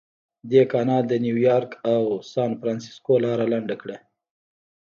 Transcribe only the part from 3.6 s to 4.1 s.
کړه.